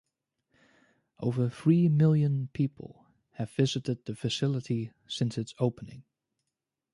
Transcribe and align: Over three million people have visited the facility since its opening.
Over 1.19 1.47
three 1.47 1.87
million 1.87 2.49
people 2.53 3.05
have 3.33 3.51
visited 3.51 4.05
the 4.05 4.15
facility 4.15 4.93
since 5.05 5.37
its 5.37 5.53
opening. 5.59 6.05